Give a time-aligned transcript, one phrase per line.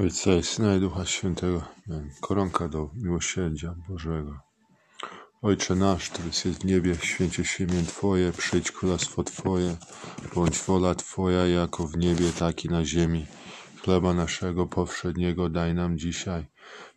[0.00, 1.62] Ojca i Syna i Ducha Świętego.
[2.20, 4.40] Koronka do miłosierdzia Bożego.
[5.42, 9.76] Ojcze nasz, który jest w niebie, święcie się imię Twoje, przyjdź królestwo Twoje,
[10.34, 13.26] bądź wola Twoja jako w niebie, tak i na ziemi.
[13.82, 16.46] Chleba naszego powszedniego daj nam dzisiaj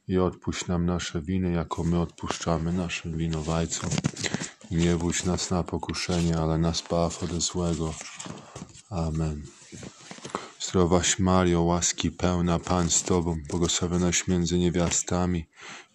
[0.08, 3.90] i odpuść nam nasze winy, jako my odpuszczamy naszym winowajcom.
[4.72, 7.94] I nie wódź nas na pokuszenie, ale nas baw ode złego.
[8.90, 9.61] Amen.
[10.72, 15.46] Zdrowaś Mario, łaski pełna, Pan z Tobą, błogosławionaś między niewiastami,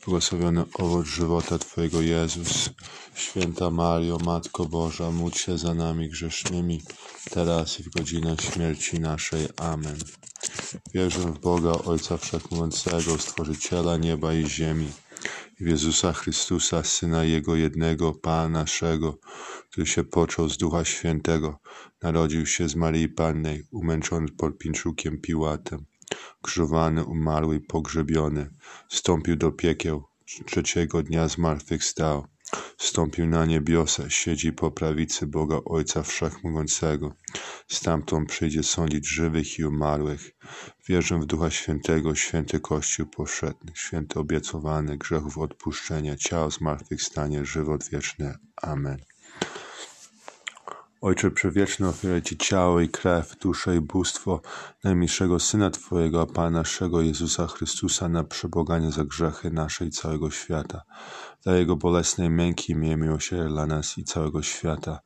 [0.04, 2.70] błogosławiony owoc żywota Twojego Jezus.
[3.14, 6.82] Święta Mario, Matko Boża, módl się za nami grzesznymi,
[7.30, 9.48] teraz i w godzinę śmierci naszej.
[9.56, 9.98] Amen.
[10.94, 14.92] Wierzę w Boga, Ojca Wszechmogącego, Stworzyciela nieba i ziemi,
[15.60, 19.18] w Jezusa Chrystusa, Syna Jego jednego, Pana naszego,
[19.70, 21.60] który się począł z Ducha Świętego,
[22.02, 25.86] narodził się z Maryi Pannej, umęczony pod Pińczukiem Piłatem,
[26.42, 28.50] krzyżowany, umarły i pogrzebiony,
[28.90, 30.04] wstąpił do piekieł,
[30.46, 32.26] trzeciego dnia zmartwychwstał,
[32.76, 37.14] wstąpił na niebiosa, siedzi po prawicy Boga Ojca Wszechmogącego,
[37.68, 40.30] stamtąd przyjdzie sądzić żywych i umarłych.
[40.88, 48.34] Wierzę w Ducha Świętego, święty Kościół powszedni, święty obiecowany, grzechów odpuszczenia, ciało zmartwychwstanie, żywot wieczny.
[48.62, 49.15] Amen.
[51.00, 54.40] Ojcze Przewieczny, ofiarę Ci ciało i krew, duszę i bóstwo
[54.84, 60.82] najmilszego Syna Twojego, Pana naszego Jezusa Chrystusa na przeboganie za grzechy nasze i całego świata.
[61.44, 65.00] Dla Jego bolesnej męki miej miłosierdzie dla nas i całego świata.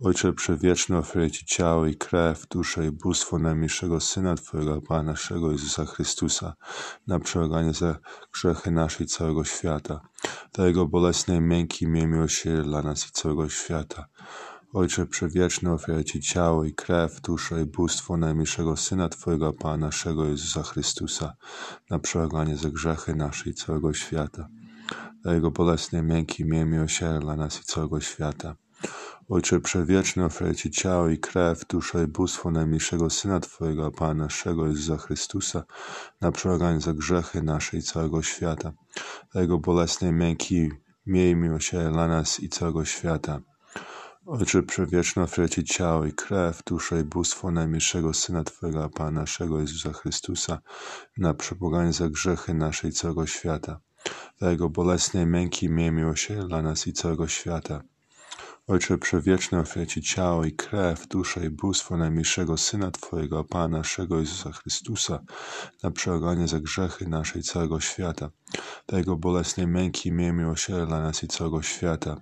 [0.00, 5.52] Ojcze Przewieczny, ofiarę Ci ciało i krew, duszę i bóstwo najmilszego Syna Twojego, Pana naszego
[5.52, 6.54] Jezusa Chrystusa
[7.06, 7.98] na przeboganie za
[8.32, 10.00] grzechy nasze i całego świata.
[10.52, 14.06] Dla Jego bolesnej męki miej miłosierdzie dla nas i całego świata.
[14.74, 20.24] Ojcze Przewieczny, ofiarę Ci ciało i krew, duszę i bóstwo najmilszego Syna Twojego, Pana naszego
[20.24, 21.36] Jezusa Chrystusa,
[21.90, 24.48] na przełaganie za grzechy nasze i całego świata.
[25.22, 28.56] Dla Jego bolesnej męki miej miłosierdzie dla nas i całego świata.
[29.28, 34.66] Ojcze Przewieczny, ofiarę Ci ciało i krew, duszę i bóstwo najmilszego Syna Twojego, Pana naszego
[34.66, 35.64] Jezusa Chrystusa,
[36.20, 38.72] na przełaganie za grzechy nasze i całego świata.
[39.32, 40.70] Dla Jego bolesnej męki
[41.06, 43.40] miej miłosierdzie dla nas i całego świata.
[44.26, 49.60] Ojcze Przewieczny, ofiarę Ci ciało i krew, duszę i bóstwo najmilszego Syna Twojego, Pana naszego
[49.60, 50.58] Jezusa Chrystusa,
[51.16, 53.80] na przeboganie za grzechy nasze i całego świata.
[54.38, 57.82] Dla Jego bolesnej męki miej miłosierdzie dla nas i całego świata.
[58.66, 64.20] Ojcze Przewieczny, ofiarę Ci ciało i krew, duszę i bóstwo najmilszego Syna Twojego, Pana naszego
[64.20, 65.20] Jezusa Chrystusa,
[65.82, 68.30] na przełaganie za grzechy nasze i całego świata.
[68.86, 72.16] Dla Jego bolesnej męki miej miłosierdzie dla nas i całego świata.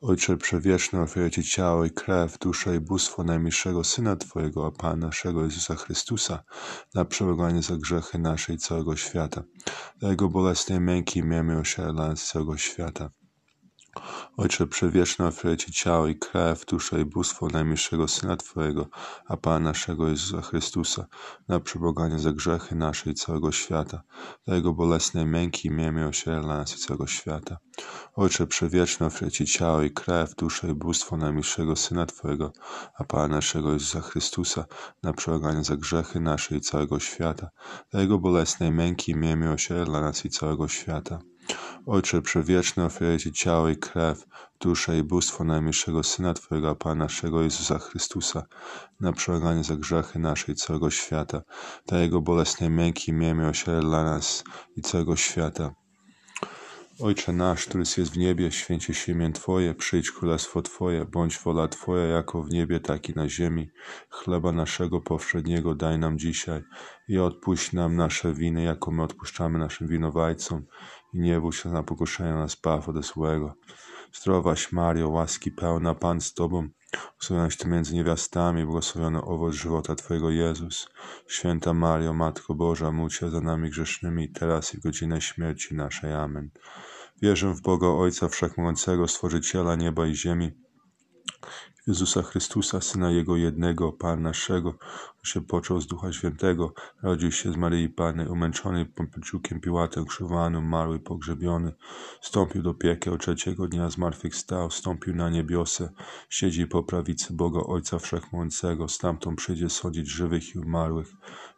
[0.00, 5.06] Ojcze Przewieczny, ofiarę Ci ciało i krew, duszę i bóstwo najmilszego Syna Twojego, a Pana
[5.06, 6.42] naszego Jezusa Chrystusa,
[6.94, 9.42] na przełaganie za grzechy nasze i całego świata.
[9.98, 13.10] Dla Jego bolesnej męki miej miłosierdzie dla nas całego świata.
[14.36, 18.88] Ojcze Przewieczny, ofiarę Ci ciało i krew, duszę i bóstwo najmilszego Syna Twojego,
[19.26, 21.06] a Pana naszego Jezusa Chrystusa,
[21.48, 24.02] na przeboganie za grzechy nasze i całego świata.
[24.46, 27.56] Dla Jego bolesnej męki miej miłosierdzie dla nas i całego świata.
[28.14, 32.52] Ojcze Przewieczny, ofiarę Ci ciało i krew, duszę i bóstwo najmilszego Syna Twojego,
[32.94, 34.64] a Pana naszego Jezusa Chrystusa,
[35.02, 37.50] na przeboganie za grzechy nasze i całego świata.
[37.90, 41.18] Dla Jego bolesnej męki miej miłosierdzie dla nas i całego świata.
[41.86, 44.26] Ojcze Przewieczny, ofiarę Ci ciało i krew,
[44.60, 48.42] duszę i bóstwo najmilszego Syna Twojego, Pana naszego Jezusa Chrystusa,
[49.00, 51.42] na przełaganie za grzechy nasze i całego świata.
[51.86, 54.44] Dla Jego bolesnej męki miej miłosierdzie dla nas
[54.76, 55.74] i całego świata.
[57.00, 61.68] Ojcze nasz, który jest w niebie, święcie się imię Twoje, przyjdź królestwo Twoje, bądź wola
[61.68, 63.70] Twoja jako w niebie, tak i na ziemi.
[64.10, 66.62] Chleba naszego powszedniego daj nam dzisiaj
[67.08, 70.66] i odpuść nam nasze winy, jako my odpuszczamy naszym winowajcom
[71.14, 73.54] i nie się na pokuszenie nas baw ode złego.
[74.12, 76.68] Zdrowaś Mario, łaski pełna, Pan z Tobą,
[77.00, 80.88] błogosławionaś Ty między niewiastami, błogosławiony owoc żywota Twojego Jezus.
[81.26, 86.12] Święta Mario, Matko Boża, módl się za nami grzesznymi, teraz i w godzinę śmierci naszej.
[86.12, 86.50] Amen.
[87.22, 90.52] Wierzę w Boga Ojca Wszechmogącego, Stworzyciela nieba i ziemi,
[91.86, 94.74] Jezusa Chrystusa, Syna Jego jednego, Pan naszego,
[95.22, 101.00] się począł z Ducha Świętego, rodził się z Maryi Panny, umęczony Pompiciukiem Piłatem, krzyżowany, umarły,
[101.00, 101.72] pogrzebiony,
[102.20, 105.88] wstąpił do piekieł, trzeciego dnia zmartwychwstał, wstąpił na niebiosę,
[106.28, 111.12] siedzi po prawicy Boga Ojca Wszechmogącego, stamtąd przyjdzie sądzić żywych i umarłych.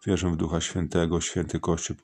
[0.06, 1.96] Wierzę w Ducha Świętego, święty Kościół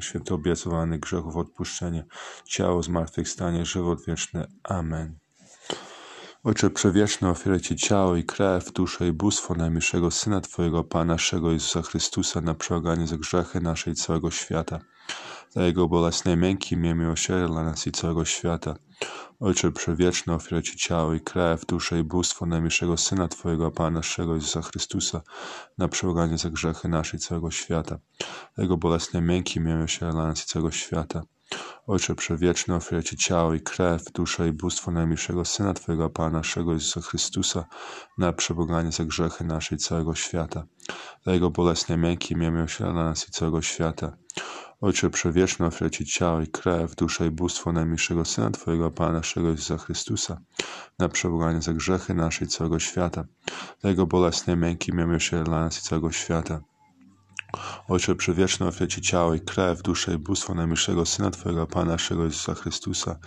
[0.00, 2.04] święty obiecowany grzechów odpuszczenie,
[2.44, 4.46] ciało zmartwychwstanie, żywot wieczny.
[4.62, 5.23] Amen.
[6.44, 11.52] Ojcze Przewieczny, ofiarę Ci ciało i krew, duszę i bóstwo najmilszego Syna Twojego, Pana naszego
[11.52, 14.80] Jezusa Chrystusa, na przełaganie za grzechy naszej i całego świata.
[15.50, 18.76] Za Jego bolesnej męki, miej miłosierdzie dla nas i całego świata.
[19.40, 24.34] Ojcze Przewieczny, ofiarę Ci ciało i krew, duszę i bóstwo najmilszego Syna Twojego, Pana naszego
[24.34, 25.20] Jezusa Chrystusa,
[25.78, 27.98] na przełaganie za grzechy naszej i całego świata.
[28.56, 31.22] Za Jego bolesnej męki, miej miłosierdzie dla nas i całego świata.
[31.86, 36.72] Ojcze Przewieczny, ofiarę Ci ciało i krew, duszę i bóstwo najmilszego Syna Twojego, Pana naszego
[36.72, 37.64] Jezusa Chrystusa,
[38.18, 40.66] na przeboganie za grzechy naszej całego świata.
[41.24, 44.16] Dla Jego bolesnej męki miej miłosierdzie dla nas i całego świata.
[44.80, 49.48] Ojcze Przewieczny, ofiarę Ci ciało i krew, duszę i bóstwo najmilszego Syna Twojego, Pana naszego
[49.48, 50.40] Jezusa Chrystusa,
[50.98, 53.24] na przeboganie za grzechy naszej całego świata.
[53.80, 56.60] Dla Jego bolesnej męki miej miłosierdzie dla nas i całego świata.
[57.88, 62.24] Ojcze Przewieczny, ofiarę Ci ciało i krew, duszę i bóstwo najmilszego Syna Twojego, Pana naszego
[62.24, 63.18] Jezusa Chrystusa,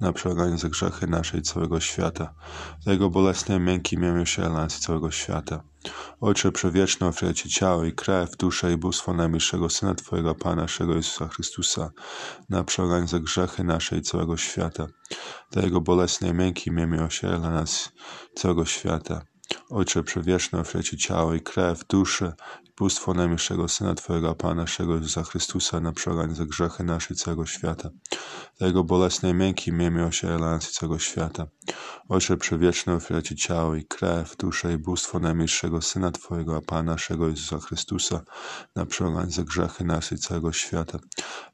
[0.00, 2.34] na przełaganie za grzechy naszej całego świata.
[2.80, 5.62] Za Jego bolesnej męki miej miłosierdzie dla nas całego świata.
[6.20, 10.94] Ojcze Przewieczny, ofiarę Ci ciało i krew, duszę i bóstwo najmilszego Syna Twojego, Pana naszego
[10.94, 11.90] Jezusa Chrystusa,
[12.48, 14.86] na przełaganie za grzechy naszej całego świata.
[15.50, 17.92] Za Jego bolesnej męki miej miłosierdzie dla nas
[18.34, 19.33] całego świata.
[19.70, 22.32] Ojcze Przewieczny, ofiarę Ci ciało i krew, duszę
[22.76, 27.90] bóstwo najmilszego Syna Twojego, Pana naszego Jezusa Chrystusa, na przełaganie za grzechy naszej całego świata.
[28.60, 31.46] Za Jego bolesnej męki miej miłosierdzie dla nas i całego świata.
[32.08, 37.28] Ojcze Przewieczny, ofiarę Ci ciało i krew, duszę i bóstwo najmilszego Syna Twojego, Pana naszego
[37.28, 38.20] Jezusa Chrystusa,
[38.76, 40.98] na przełaganie za grzechy naszej całego świata.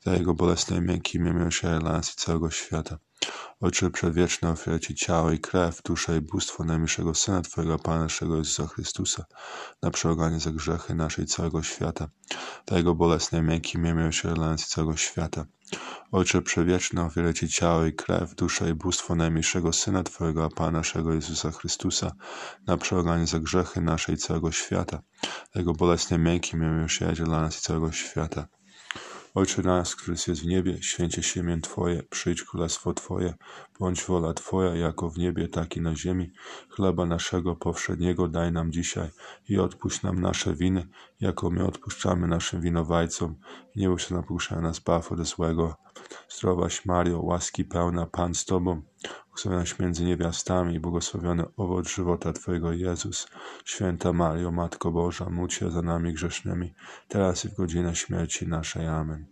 [0.05, 2.99] Za Jego bolesnej męki miej miłosierdzie dla nas i całego świata.
[3.63, 8.37] Ojcze Przewieczny, ofiarę Ci ciało i krew, duszę i bóstwo najmilszego Syna Twojego, Pana naszego
[8.37, 9.25] Jezusa Chrystusa,
[9.83, 12.09] na przełaganie za grzechy naszej całego świata.
[12.67, 15.45] Dla Jego bolesnej męki miej miłosierdzie dla nas całego świata.
[16.13, 20.79] Ojcze Przewieczny, ofiarę Ci ciało i krew, duszę i bóstwo najmilszego Syna Twojego, a Pana
[20.79, 22.13] naszego Jezusa Chrystusa,
[22.67, 25.03] na przełaganie za grzechy naszej całego świata.
[25.53, 28.47] Dla Jego bolesnej męki miej miłosierdzie dla nas i całego świata.
[29.35, 33.35] Ojcze nasz, który jest w niebie, święcie się imię Twoje, przyjdź królestwo Twoje,
[33.81, 36.33] bądź wola Twoja, jako w niebie, tak i na ziemi.
[36.69, 39.09] Chleba naszego powszedniego daj nam dzisiaj
[39.49, 40.89] i odpuść nam nasze winy,
[41.21, 43.37] jako my odpuszczamy naszym winowajcom.
[43.77, 45.77] Nie bój się napuszczać nas baw od złego.
[46.29, 48.83] Zdrowaś Mario, łaski pełna, Pan z Tobą,
[49.41, 53.29] błogosławionaś między niewiastami błogosławiony owoc żywota Twojego Jezus.
[53.65, 56.75] Święta Mario, Matko Boża, módl się za nami grzesznymi,
[57.09, 58.87] teraz i w godzinę śmierci naszej.
[58.87, 59.27] Amen.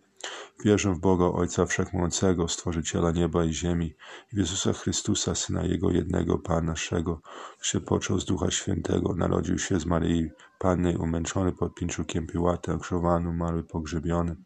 [0.65, 3.95] Wierzę w Boga Ojca Wszechmogącego, Stworzyciela nieba i ziemi,
[4.33, 7.21] i w Jezusa Chrystusa, Syna Jego jednego, Pana naszego,
[7.63, 13.29] się począł z Ducha Świętego, narodził się z Maryi Panny, umęczony pod pińczukiem Piłata, okrzowany,
[13.29, 14.37] umarły, pogrzebiony.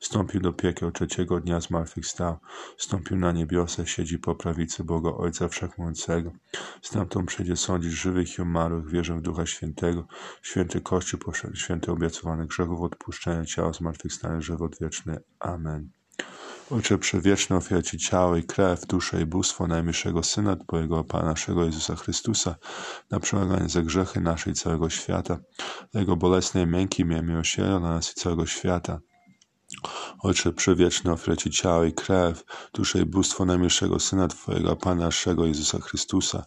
[0.00, 2.38] Wstąpił do piekieł trzeciego dnia zmartwychwstał,
[2.76, 6.32] wstąpił na niebiosa, siedzi po prawicy Boga Ojca Wszechmogącego.
[6.82, 10.06] Stamtąd przyjdzie sądzić żywych i umarłych, wierzę w Ducha Świętego,
[10.42, 11.20] święty Kościół,
[11.54, 15.20] święty obiecowany grzechów, odpuszczenia ciała, zmartwychwstanie, żywot wieczny.
[15.38, 15.99] Amen.
[16.70, 21.64] Ojcze Przewieczny, ofiarę Ci ciało i krew, duszę i bóstwo najmilszego Syna Twojego, Pana naszego
[21.64, 22.56] Jezusa Chrystusa,
[23.10, 25.38] na przemaganie za grzechy naszej całego świata,
[25.94, 29.00] Jego bolesnej męki miej miłosierdzia dla nas i całego świata.
[30.22, 32.44] Ojcze Przewieczny, ofiarę Ci ciało i krew,
[32.74, 36.44] duszę i bóstwo najmilszego Syna Twojego, Pana naszego Jezusa Chrystusa,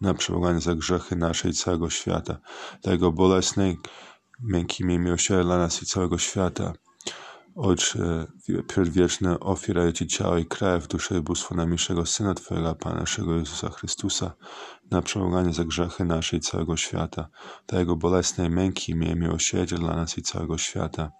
[0.00, 2.38] na przemaganie za grzechy naszej całego świata,
[2.86, 3.78] Jego bolesnej
[4.40, 6.72] męki miej miłosierdzia dla nas i całego świata.
[7.56, 8.26] Ojcze
[8.66, 13.70] Przedwieczny, ofiarę Ci ciało i krew, duszę i bóstwo najmilszego Syna Twojego, Pana naszego Jezusa
[13.70, 14.32] Chrystusa,
[14.90, 17.28] na przemaganie za grzechy naszej całego świata,
[17.66, 21.12] dla Jego bolesnej męki miej miłosierdzie dla nas i całego świata.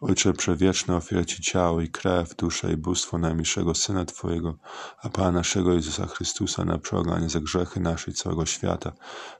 [0.00, 4.58] Ojcze Przewieczny, ofiarę Ci ciało i krew, duszę i bóstwo najmilszego Syna Twojego,
[5.02, 8.92] a Pana naszego Jezusa Chrystusa, na przemaganie za grzechy naszej całego świata,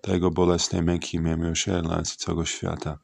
[0.02, 2.98] dla Jego bolesnej męki miej miłosierdzie dla nas i całego świata.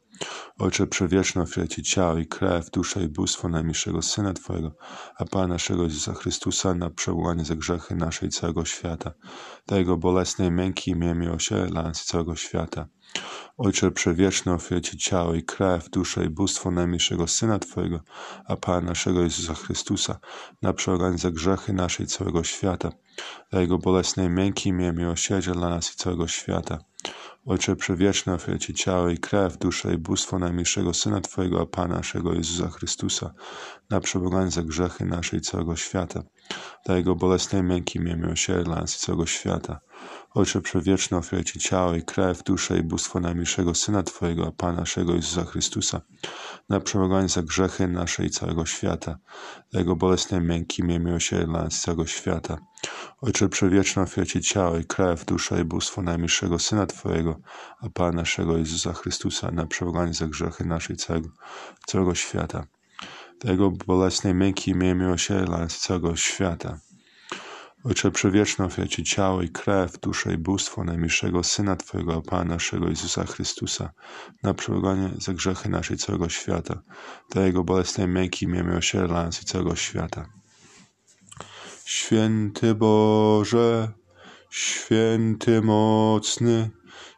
[0.59, 4.77] Ojcze Przewieczny, ofiarę Ci ciało i krew, duszę i bóstwo najmilszego Syna Twojego,
[5.19, 9.13] a Pana naszego Jezusa Chrystusa na przełamanie za grzechy naszej i całego świata,
[9.67, 12.87] dla Jego bolesnej męki miej miłosierdzie dla nas i całego świata.
[13.57, 18.01] Ojcze Przewieczny, ofiarę Ci ciało i krew, duszę i bóstwo najmilszego Syna Twojego,
[18.47, 20.19] a Pana naszego Jezusa Chrystusa,
[20.63, 22.93] na przełamanie za grzechy naszej i całego świata,
[23.51, 26.79] dla Jego bolesnej męki miej miłosierdzie dla nas i całego świata.
[27.47, 31.95] Ojcze Przewieczny, ofiarę Ci ciało i krew, duszę i bóstwo najmilszego Syna Twojego, a Pana
[31.95, 33.35] naszego Jezusa Chrystusa,
[33.91, 36.23] na przeboganie za grzechy naszej całego świata.
[36.87, 39.81] Dla Jego bolesnej męki miej miłosierdzie nas i całego świata.
[40.35, 44.77] Ojcze Przewieczny, ofiarę Ci ciało i krew, duszę i bóstwo najmilszego Syna Twojego, a Pana
[44.81, 46.01] naszego Jezusa Chrystusa,
[46.69, 49.19] na przemaganie za grzechy nasze i całego świata.
[49.71, 49.97] Dla Jego
[50.41, 52.59] męki miej miłosierdzie dla nas całego świata.
[53.21, 57.41] Ojcze Przewieczny, ofiarę Ci ciało i krew, dusza i bóstwo najmilszego Syna Twojego,
[57.81, 61.29] a Pana naszego Jezusa Chrystusa, na przemaganie za grzechy nasze i całego,
[61.87, 62.67] całego świata.
[63.45, 66.79] Jego bolesnej męki miej miłosierdzie dla nas całego świata.
[67.85, 72.89] Ojcze Przewieczny, ofiarę Ci ciało i krew, duszę i bóstwo najmilszego Syna Twojego, Pana naszego
[72.89, 73.93] Jezusa Chrystusa,
[74.43, 76.83] na przebłaganie za grzechy naszej całego świata,
[77.31, 80.27] dla Jego bolesnej męki miej miłosierdzie dla nas i całego świata.
[81.85, 83.93] Święty Boże,
[84.51, 86.71] święty mocny,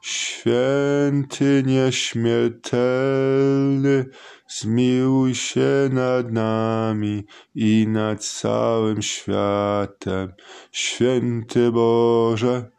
[0.03, 4.07] święty nieśmiertelny,
[4.49, 10.33] zmiłuj się nad nami i nad całym światem.
[10.73, 12.71] Święty Boże,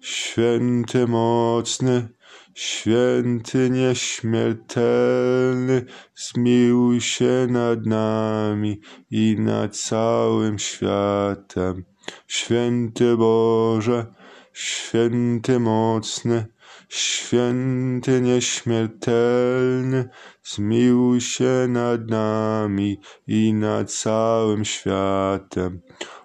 [0.00, 2.08] święty mocny,
[2.54, 5.84] święty nieśmiertelny,
[6.14, 8.80] zmiłuj się nad nami
[9.10, 11.84] i nad całym światem.
[12.26, 14.14] Święty Boże,
[14.54, 16.46] święty mocny,
[16.88, 20.08] święty nieśmiertelny,
[20.44, 25.80] zmiłuj się nad nami i nad całym światem.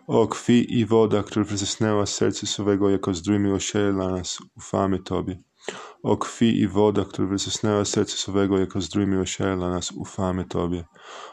[0.08, 5.00] O krwi i woda, która wzysnęła z serca swego jako zdrój miłosierdzia dla nas, ufamy
[5.00, 5.49] Tobie.
[6.04, 10.46] O krwi i woda, która wysysnęła z serca swego jako zdrój miłosierdzia dla nas, ufamy
[10.46, 10.86] Tobie.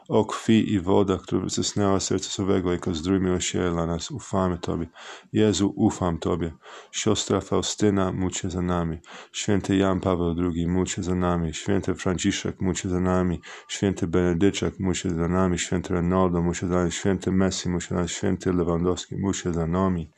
[0.09, 4.59] O krwi i woda, która wysysnęła z serca swego jako zdrój miłosierdzia dla nas, ufamy
[4.59, 4.87] Tobie.
[5.33, 6.53] Jezu, ufam Tobie.
[6.93, 8.99] Siostra Faustyna, się za nami.
[9.33, 11.55] Święty Jan Paweł II, się za nami.
[11.55, 13.41] Święty Franciszek, się za nami.
[13.69, 15.59] Święty Benedyczek, się za nami.
[15.59, 16.93] Święty Renaldo, się za nami.
[16.93, 18.09] Święty Messi, się za nami.
[18.09, 20.11] Święty Lewandowski, się za nami.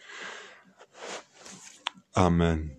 [2.15, 2.78] Amen.